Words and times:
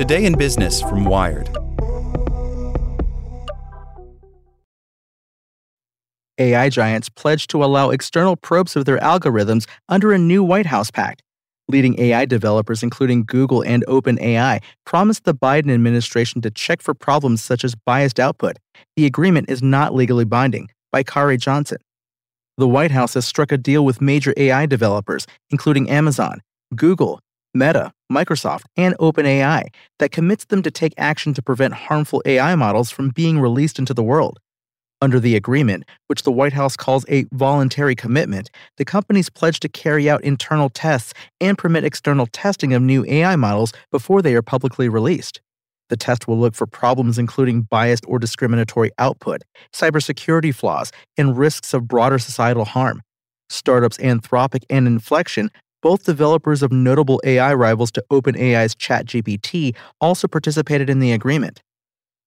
Today 0.00 0.24
in 0.24 0.38
Business 0.38 0.80
from 0.80 1.04
Wired. 1.04 1.50
AI 6.38 6.70
giants 6.70 7.10
pledged 7.10 7.50
to 7.50 7.62
allow 7.62 7.90
external 7.90 8.34
probes 8.34 8.76
of 8.76 8.86
their 8.86 8.96
algorithms 9.00 9.68
under 9.90 10.14
a 10.14 10.18
new 10.18 10.42
White 10.42 10.64
House 10.64 10.90
pact. 10.90 11.22
Leading 11.68 12.00
AI 12.00 12.24
developers, 12.24 12.82
including 12.82 13.24
Google 13.26 13.62
and 13.62 13.84
OpenAI, 13.88 14.62
promised 14.86 15.24
the 15.24 15.34
Biden 15.34 15.70
administration 15.70 16.40
to 16.40 16.50
check 16.50 16.80
for 16.80 16.94
problems 16.94 17.44
such 17.44 17.62
as 17.62 17.74
biased 17.74 18.18
output. 18.18 18.56
The 18.96 19.04
agreement 19.04 19.50
is 19.50 19.62
not 19.62 19.94
legally 19.94 20.24
binding. 20.24 20.70
By 20.90 21.02
Khari 21.02 21.38
Johnson. 21.38 21.76
The 22.56 22.66
White 22.66 22.90
House 22.90 23.12
has 23.12 23.26
struck 23.26 23.52
a 23.52 23.58
deal 23.58 23.84
with 23.84 24.00
major 24.00 24.32
AI 24.38 24.64
developers, 24.64 25.26
including 25.50 25.90
Amazon, 25.90 26.40
Google, 26.74 27.20
Meta, 27.52 27.92
Microsoft, 28.10 28.64
and 28.76 28.96
OpenAI, 28.98 29.68
that 29.98 30.12
commits 30.12 30.44
them 30.46 30.62
to 30.62 30.70
take 30.70 30.92
action 30.98 31.32
to 31.34 31.42
prevent 31.42 31.74
harmful 31.74 32.22
AI 32.26 32.54
models 32.54 32.90
from 32.90 33.10
being 33.10 33.40
released 33.40 33.78
into 33.78 33.94
the 33.94 34.02
world. 34.02 34.38
Under 35.02 35.18
the 35.18 35.34
agreement, 35.34 35.84
which 36.08 36.24
the 36.24 36.32
White 36.32 36.52
House 36.52 36.76
calls 36.76 37.06
a 37.08 37.24
voluntary 37.32 37.94
commitment, 37.94 38.50
the 38.76 38.84
companies 38.84 39.30
pledge 39.30 39.58
to 39.60 39.68
carry 39.68 40.10
out 40.10 40.22
internal 40.22 40.68
tests 40.68 41.14
and 41.40 41.56
permit 41.56 41.84
external 41.84 42.26
testing 42.26 42.74
of 42.74 42.82
new 42.82 43.06
AI 43.06 43.34
models 43.36 43.72
before 43.90 44.20
they 44.20 44.34
are 44.34 44.42
publicly 44.42 44.90
released. 44.90 45.40
The 45.88 45.96
test 45.96 46.28
will 46.28 46.38
look 46.38 46.54
for 46.54 46.66
problems 46.66 47.18
including 47.18 47.62
biased 47.62 48.04
or 48.06 48.18
discriminatory 48.18 48.90
output, 48.98 49.42
cybersecurity 49.72 50.54
flaws, 50.54 50.92
and 51.16 51.36
risks 51.36 51.72
of 51.72 51.88
broader 51.88 52.18
societal 52.18 52.66
harm. 52.66 53.00
Startups 53.48 53.96
Anthropic 53.96 54.64
and 54.70 54.86
Inflection, 54.86 55.50
both 55.82 56.04
developers 56.04 56.62
of 56.62 56.72
notable 56.72 57.20
AI 57.24 57.54
rivals 57.54 57.90
to 57.92 58.04
OpenAI's 58.10 58.74
ChatGPT, 58.74 59.74
also 60.00 60.28
participated 60.28 60.90
in 60.90 61.00
the 61.00 61.12
agreement 61.12 61.62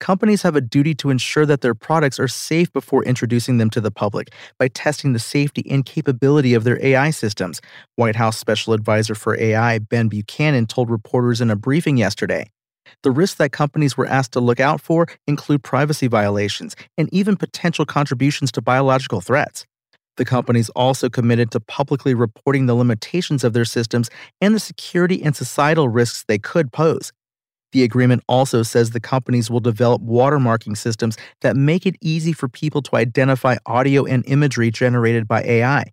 companies 0.00 0.42
have 0.42 0.56
a 0.56 0.60
duty 0.60 0.94
to 0.94 1.10
ensure 1.10 1.46
that 1.46 1.60
their 1.60 1.74
products 1.74 2.18
are 2.18 2.26
safe 2.26 2.72
before 2.72 3.04
introducing 3.04 3.58
them 3.58 3.70
to 3.70 3.80
the 3.80 3.90
public 3.90 4.32
by 4.58 4.66
testing 4.66 5.12
the 5.12 5.18
safety 5.18 5.64
and 5.70 5.84
capability 5.84 6.54
of 6.54 6.64
their 6.64 6.84
AI 6.84 7.10
systems, 7.10 7.60
White 7.94 8.16
House 8.16 8.36
Special 8.36 8.72
Advisor 8.72 9.14
for 9.14 9.38
AI 9.38 9.78
Ben 9.78 10.08
Buchanan 10.08 10.66
told 10.66 10.90
reporters 10.90 11.40
in 11.40 11.50
a 11.50 11.56
briefing 11.56 11.96
yesterday. 11.96 12.50
The 13.04 13.12
risks 13.12 13.36
that 13.36 13.52
companies 13.52 13.96
were 13.96 14.06
asked 14.06 14.32
to 14.32 14.40
look 14.40 14.58
out 14.58 14.80
for 14.80 15.06
include 15.28 15.62
privacy 15.62 16.08
violations 16.08 16.74
and 16.98 17.08
even 17.12 17.36
potential 17.36 17.84
contributions 17.84 18.50
to 18.52 18.62
biological 18.62 19.20
threats. 19.20 19.64
The 20.20 20.26
companies 20.26 20.68
also 20.76 21.08
committed 21.08 21.50
to 21.52 21.60
publicly 21.60 22.12
reporting 22.12 22.66
the 22.66 22.74
limitations 22.74 23.42
of 23.42 23.54
their 23.54 23.64
systems 23.64 24.10
and 24.42 24.54
the 24.54 24.60
security 24.60 25.22
and 25.22 25.34
societal 25.34 25.88
risks 25.88 26.26
they 26.28 26.36
could 26.36 26.74
pose. 26.74 27.10
The 27.72 27.84
agreement 27.84 28.22
also 28.28 28.62
says 28.62 28.90
the 28.90 29.00
companies 29.00 29.50
will 29.50 29.60
develop 29.60 30.02
watermarking 30.02 30.76
systems 30.76 31.16
that 31.40 31.56
make 31.56 31.86
it 31.86 31.96
easy 32.02 32.34
for 32.34 32.50
people 32.50 32.82
to 32.82 32.96
identify 32.96 33.56
audio 33.64 34.04
and 34.04 34.22
imagery 34.26 34.70
generated 34.70 35.26
by 35.26 35.42
AI. 35.42 35.84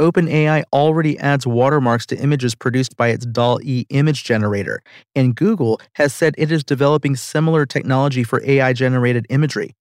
OpenAI 0.00 0.62
already 0.72 1.18
adds 1.18 1.44
watermarks 1.44 2.06
to 2.06 2.16
images 2.16 2.54
produced 2.54 2.96
by 2.96 3.08
its 3.08 3.26
DALL-E 3.26 3.86
image 3.88 4.22
generator, 4.22 4.80
and 5.16 5.34
Google 5.34 5.80
has 5.94 6.14
said 6.14 6.36
it 6.38 6.52
is 6.52 6.62
developing 6.62 7.16
similar 7.16 7.66
technology 7.66 8.22
for 8.22 8.40
AI 8.44 8.72
generated 8.74 9.26
imagery. 9.28 9.74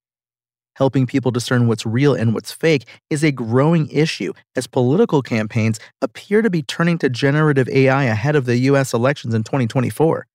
Helping 0.76 1.06
people 1.06 1.32
discern 1.32 1.68
what's 1.68 1.86
real 1.86 2.14
and 2.14 2.34
what's 2.34 2.52
fake 2.52 2.88
is 3.10 3.24
a 3.24 3.32
growing 3.32 3.90
issue 3.90 4.34
as 4.56 4.68
political 4.68 5.22
campaigns 5.22 5.80
appear 6.02 6.42
to 6.42 6.50
be 6.50 6.62
turning 6.62 6.98
to 7.00 7.10
generative 7.10 7.68
AI 7.70 8.04
ahead 8.04 8.36
of 8.36 8.46
the 8.46 8.58
US 8.58 8.94
elections 8.94 9.34
in 9.34 9.44
2024 9.44 10.26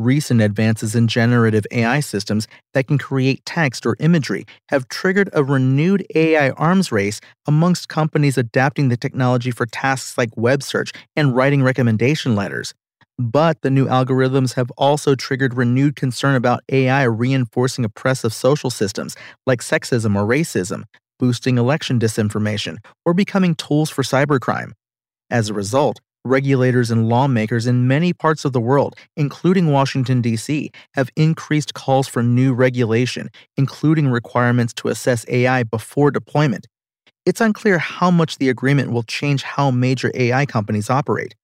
recent 0.00 0.40
advances 0.40 0.94
in 0.94 1.06
generative 1.06 1.66
AI 1.70 2.00
systems 2.00 2.48
that 2.74 2.86
can 2.86 2.98
create 2.98 3.44
text 3.44 3.84
or 3.84 3.96
imagery 4.00 4.46
have 4.68 4.88
triggered 4.88 5.28
a 5.32 5.44
renewed 5.44 6.04
AI 6.14 6.50
arms 6.50 6.90
race 6.90 7.20
amongst 7.46 7.88
companies 7.88 8.38
adapting 8.38 8.88
the 8.88 8.96
technology 8.96 9.50
for 9.50 9.66
tasks 9.66 10.16
like 10.16 10.30
web 10.36 10.62
search 10.62 10.92
and 11.16 11.36
writing 11.36 11.62
recommendation 11.62 12.34
letters. 12.34 12.74
But 13.20 13.60
the 13.60 13.68
new 13.68 13.84
algorithms 13.84 14.54
have 14.54 14.70
also 14.78 15.14
triggered 15.14 15.52
renewed 15.52 15.94
concern 15.94 16.36
about 16.36 16.62
AI 16.70 17.02
reinforcing 17.02 17.84
oppressive 17.84 18.32
social 18.32 18.70
systems 18.70 19.14
like 19.46 19.60
sexism 19.60 20.16
or 20.16 20.26
racism, 20.26 20.84
boosting 21.18 21.58
election 21.58 22.00
disinformation, 22.00 22.78
or 23.04 23.12
becoming 23.12 23.54
tools 23.54 23.90
for 23.90 24.02
cybercrime. 24.02 24.72
As 25.28 25.50
a 25.50 25.54
result, 25.54 26.00
regulators 26.24 26.90
and 26.90 27.10
lawmakers 27.10 27.66
in 27.66 27.86
many 27.86 28.14
parts 28.14 28.46
of 28.46 28.54
the 28.54 28.60
world, 28.60 28.96
including 29.18 29.70
Washington, 29.70 30.22
D.C., 30.22 30.70
have 30.94 31.10
increased 31.14 31.74
calls 31.74 32.08
for 32.08 32.22
new 32.22 32.54
regulation, 32.54 33.28
including 33.58 34.08
requirements 34.08 34.72
to 34.72 34.88
assess 34.88 35.26
AI 35.28 35.62
before 35.64 36.10
deployment. 36.10 36.66
It's 37.26 37.42
unclear 37.42 37.76
how 37.76 38.10
much 38.10 38.38
the 38.38 38.48
agreement 38.48 38.92
will 38.92 39.02
change 39.02 39.42
how 39.42 39.70
major 39.70 40.10
AI 40.14 40.46
companies 40.46 40.88
operate. 40.88 41.34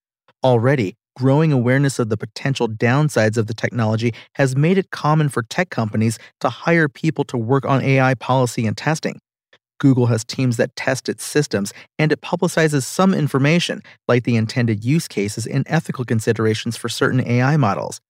Already, 0.43 0.97
growing 1.17 1.51
awareness 1.51 1.99
of 1.99 2.11
the 2.11 2.17
potential 2.17 2.69
downsides 2.69 3.37
of 3.37 3.47
the 3.47 3.55
technology 3.55 4.13
has 4.35 4.55
made 4.55 4.79
it 4.79 4.91
common 4.91 5.29
for 5.29 5.43
tech 5.43 5.71
companies 5.71 6.19
to 6.41 6.49
hire 6.49 6.89
people 6.89 7.25
to 7.25 7.37
work 7.39 7.65
on 7.65 7.83
AI 7.83 8.15
policy 8.15 8.67
and 8.67 8.77
testing. 8.77 9.19
Google 9.79 10.07
has 10.07 10.25
teams 10.25 10.57
that 10.57 10.75
test 10.77 11.09
its 11.09 11.25
systems, 11.25 11.73
and 11.99 12.13
it 12.13 12.21
publicizes 12.21 12.85
some 12.85 13.13
information, 13.13 13.83
like 14.09 14.25
the 14.25 14.37
intended 14.37 14.85
use 14.85 15.09
cases 15.09 15.47
and 15.47 15.67
ethical 15.69 16.05
considerations 16.05 16.77
for 16.77 16.89
certain 16.89 17.27
AI 17.27 17.57
models. 17.57 18.01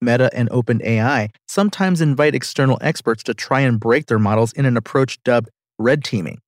Meta 0.00 0.30
and 0.32 0.48
OpenAI 0.50 1.28
sometimes 1.46 2.00
invite 2.00 2.34
external 2.34 2.78
experts 2.80 3.22
to 3.24 3.34
try 3.34 3.60
and 3.60 3.78
break 3.78 4.06
their 4.06 4.18
models 4.18 4.52
in 4.52 4.64
an 4.64 4.76
approach 4.76 5.22
dubbed 5.24 5.50
red 5.78 6.04
teaming. 6.04 6.40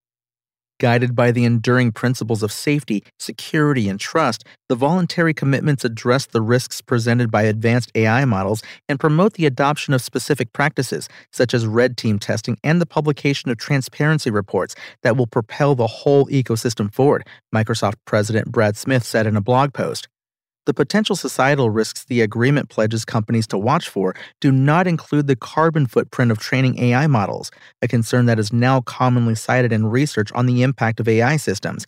Guided 0.79 1.15
by 1.15 1.31
the 1.31 1.45
enduring 1.45 1.91
principles 1.91 2.41
of 2.43 2.51
safety, 2.51 3.03
security, 3.19 3.87
and 3.87 3.99
trust, 3.99 4.43
the 4.69 4.75
voluntary 4.75 5.33
commitments 5.33 5.85
address 5.85 6.25
the 6.25 6.41
risks 6.41 6.81
presented 6.81 7.29
by 7.29 7.43
advanced 7.43 7.91
AI 7.95 8.25
models 8.25 8.63
and 8.89 8.99
promote 8.99 9.33
the 9.33 9.45
adoption 9.45 9.93
of 9.93 10.01
specific 10.01 10.51
practices, 10.51 11.07
such 11.31 11.53
as 11.53 11.67
red 11.67 11.95
team 11.95 12.17
testing 12.17 12.57
and 12.63 12.81
the 12.81 12.85
publication 12.85 13.51
of 13.51 13.57
transparency 13.57 14.31
reports 14.31 14.75
that 15.03 15.15
will 15.15 15.27
propel 15.27 15.75
the 15.75 15.87
whole 15.87 16.25
ecosystem 16.27 16.93
forward, 16.93 17.25
Microsoft 17.53 17.95
President 18.05 18.51
Brad 18.51 18.75
Smith 18.75 19.03
said 19.03 19.27
in 19.27 19.35
a 19.35 19.41
blog 19.41 19.73
post. 19.73 20.07
The 20.65 20.73
potential 20.73 21.17
societal 21.17 21.69
risks 21.69 22.05
the 22.05 22.21
agreement 22.21 22.69
pledges 22.69 23.03
companies 23.03 23.47
to 23.47 23.57
watch 23.57 23.89
for 23.89 24.15
do 24.39 24.49
not 24.49 24.87
include 24.87 25.27
the 25.27 25.35
carbon 25.35 25.87
footprint 25.87 26.31
of 26.31 26.39
training 26.39 26.79
AI 26.79 27.05
models, 27.07 27.51
a 27.81 27.87
concern 27.87 28.27
that 28.27 28.39
is 28.39 28.53
now 28.53 28.79
commonly 28.79 29.35
cited 29.35 29.73
in 29.73 29.87
research 29.87 30.31
on 30.31 30.45
the 30.45 30.63
impact 30.63 31.01
of 31.01 31.07
AI 31.09 31.35
systems. 31.35 31.85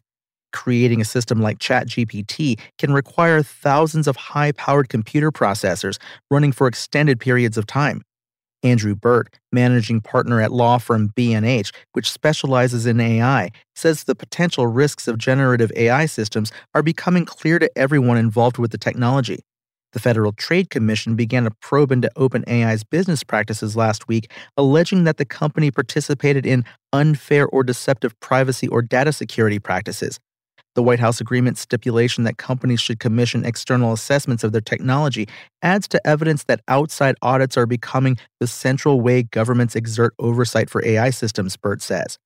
Creating 0.52 1.00
a 1.00 1.06
system 1.06 1.42
like 1.42 1.60
ChatGPT 1.60 2.60
can 2.78 2.92
require 2.92 3.42
thousands 3.42 4.08
of 4.08 4.18
high 4.18 4.52
powered 4.52 4.90
computer 4.90 5.32
processors 5.32 5.98
running 6.30 6.52
for 6.52 6.68
extended 6.68 7.20
periods 7.20 7.58
of 7.58 7.66
time. 7.66 8.02
Andrew 8.66 8.96
Burt, 8.96 9.30
managing 9.52 10.02
partner 10.02 10.42
at 10.42 10.52
law 10.52 10.80
firm 10.80 11.10
BNH, 11.16 11.72
which 11.94 12.12
specializes 12.12 12.88
in 12.88 13.00
AI, 13.00 13.52
says 13.76 14.04
the 14.04 14.16
potential 14.16 14.66
risks 14.66 15.08
of 15.08 15.20
generative 15.20 15.72
AI 15.76 16.08
systems 16.08 16.52
are 16.74 16.82
becoming 16.82 17.26
clear 17.26 17.60
to 17.60 17.70
everyone 17.78 18.18
involved 18.18 18.58
with 18.58 18.72
the 18.72 18.78
technology. 18.80 19.40
The 19.94 20.00
Federal 20.00 20.34
Trade 20.34 20.72
Commission 20.72 21.16
began 21.16 21.46
a 21.46 21.52
probe 21.52 21.92
into 21.92 22.12
OpenAI's 22.18 22.84
business 22.84 23.24
practices 23.24 23.78
last 23.78 24.08
week, 24.08 24.32
alleging 24.58 25.04
that 25.06 25.18
the 25.18 25.26
company 25.26 25.70
participated 25.72 26.46
in 26.46 26.66
unfair 26.92 27.48
or 27.48 27.64
deceptive 27.64 28.20
privacy 28.20 28.68
or 28.68 28.82
data 28.82 29.14
security 29.14 29.60
practices. 29.60 30.20
The 30.76 30.84
White 30.84 31.00
House 31.00 31.22
agreement 31.22 31.58
stipulation 31.58 32.26
that 32.26 32.38
companies 32.38 32.82
should 32.82 33.00
commission 33.00 33.46
external 33.46 33.94
assessments 33.94 34.44
of 34.44 34.52
their 34.52 34.60
technology 34.60 35.28
adds 35.62 35.88
to 35.88 36.06
evidence 36.06 36.44
that 36.44 36.62
outside 36.68 37.16
audits 37.22 37.56
are 37.56 37.66
becoming 37.66 38.18
the 38.42 38.48
central 38.48 39.00
way 39.00 39.24
governments 39.24 39.76
exert 39.76 40.14
oversight 40.20 40.70
for 40.70 40.86
AI 40.86 41.12
systems, 41.12 41.56
Burt 41.56 41.82
says. 41.82 42.20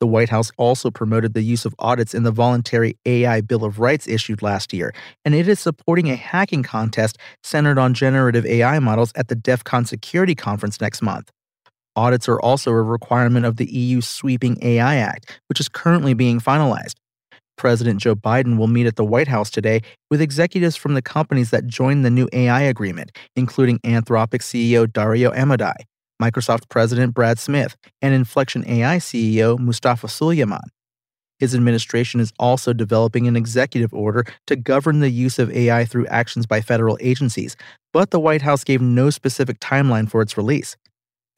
The 0.00 0.08
White 0.08 0.30
House 0.30 0.50
also 0.56 0.90
promoted 0.90 1.32
the 1.32 1.42
use 1.42 1.64
of 1.64 1.76
audits 1.78 2.12
in 2.12 2.24
the 2.24 2.32
voluntary 2.32 2.96
AI 3.06 3.40
Bill 3.40 3.64
of 3.64 3.78
Rights 3.78 4.08
issued 4.08 4.42
last 4.42 4.72
year, 4.72 4.92
and 5.24 5.32
it 5.32 5.46
is 5.46 5.60
supporting 5.60 6.10
a 6.10 6.16
hacking 6.16 6.64
contest 6.64 7.18
centered 7.44 7.78
on 7.78 7.94
generative 7.94 8.44
AI 8.44 8.80
models 8.80 9.12
at 9.14 9.28
the 9.28 9.36
DEF 9.36 9.62
CON 9.62 9.84
Security 9.84 10.34
Conference 10.34 10.80
next 10.80 11.02
month. 11.02 11.30
Audits 11.94 12.28
are 12.28 12.40
also 12.40 12.72
a 12.72 12.82
requirement 12.82 13.46
of 13.46 13.58
the 13.58 13.72
EU 13.72 14.00
Sweeping 14.00 14.58
AI 14.60 14.96
Act, 14.96 15.40
which 15.48 15.60
is 15.60 15.68
currently 15.68 16.14
being 16.14 16.40
finalized. 16.40 16.94
President 17.56 18.00
Joe 18.00 18.14
Biden 18.14 18.56
will 18.56 18.66
meet 18.66 18.86
at 18.86 18.96
the 18.96 19.04
White 19.04 19.28
House 19.28 19.50
today 19.50 19.82
with 20.10 20.20
executives 20.20 20.76
from 20.76 20.94
the 20.94 21.02
companies 21.02 21.50
that 21.50 21.66
joined 21.66 22.04
the 22.04 22.10
new 22.10 22.28
AI 22.32 22.62
agreement, 22.62 23.12
including 23.36 23.78
Anthropic 23.80 24.40
CEO 24.40 24.90
Dario 24.90 25.30
Amodei, 25.32 25.74
Microsoft 26.20 26.68
President 26.68 27.14
Brad 27.14 27.38
Smith, 27.38 27.76
and 28.00 28.14
Inflection 28.14 28.64
AI 28.66 28.96
CEO 28.96 29.58
Mustafa 29.58 30.08
Suleyman. 30.08 30.68
His 31.38 31.54
administration 31.56 32.20
is 32.20 32.32
also 32.38 32.72
developing 32.72 33.26
an 33.26 33.34
executive 33.34 33.92
order 33.92 34.24
to 34.46 34.54
govern 34.54 35.00
the 35.00 35.10
use 35.10 35.40
of 35.40 35.50
AI 35.50 35.84
through 35.84 36.06
actions 36.06 36.46
by 36.46 36.60
federal 36.60 36.96
agencies, 37.00 37.56
but 37.92 38.12
the 38.12 38.20
White 38.20 38.42
House 38.42 38.62
gave 38.62 38.80
no 38.80 39.10
specific 39.10 39.58
timeline 39.58 40.08
for 40.08 40.22
its 40.22 40.36
release. 40.36 40.76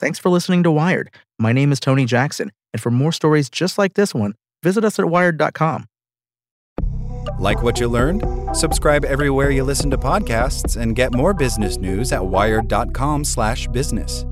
Thanks 0.01 0.19
for 0.19 0.29
listening 0.29 0.63
to 0.65 0.71
Wired. 0.71 1.11
My 1.39 1.53
name 1.53 1.73
is 1.73 1.81
Tony 1.81 2.05
Jackson, 2.05 2.53
and 2.75 2.83
for 2.83 2.91
more 2.91 3.13
stories 3.13 3.49
just 3.49 3.79
like 3.79 3.95
this 3.95 4.15
one, 4.15 4.35
visit 4.63 4.85
us 4.85 4.99
at 4.99 5.07
wired.com. 5.07 5.87
Like 7.39 7.63
what 7.63 7.79
you 7.81 7.89
learned? 7.89 8.25
Subscribe 8.57 9.05
everywhere 9.05 9.51
you 9.51 9.65
listen 9.65 9.91
to 9.91 9.99
podcasts 9.99 10.81
and 10.81 10.97
get 10.97 11.15
more 11.15 11.35
business 11.35 11.79
news 11.79 12.13
at 12.13 12.27
wired.com/business. 12.27 14.27